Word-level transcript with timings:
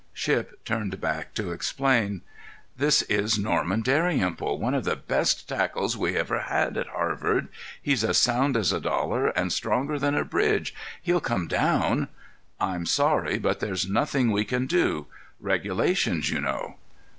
Shipp 0.13 0.63
turned 0.65 0.99
back 0.99 1.35
to 1.35 1.51
explain. 1.51 2.21
"This 2.75 3.03
is 3.03 3.37
Norman 3.37 3.83
Dalrymple, 3.83 4.57
one 4.57 4.73
of 4.73 4.83
the 4.83 4.95
best 4.95 5.47
tackles 5.47 5.95
we 5.95 6.17
ever 6.17 6.39
had 6.39 6.75
at 6.75 6.87
Harvard. 6.87 7.49
He's 7.79 8.03
as 8.03 8.17
sound 8.17 8.57
as 8.57 8.71
a 8.73 8.79
dollar 8.79 9.27
and 9.27 9.53
stronger 9.53 9.99
than 9.99 10.15
a 10.15 10.25
bridge. 10.25 10.73
He'll 11.03 11.21
come 11.21 11.47
down—" 11.47 12.07
"I'm 12.59 12.87
sorry; 12.87 13.37
but 13.37 13.59
there's 13.59 13.87
nothing 13.87 14.31
we 14.31 14.43
can 14.43 14.65
do. 14.65 15.05
Regulations, 15.39 16.31
you 16.31 16.41
know." 16.41 16.77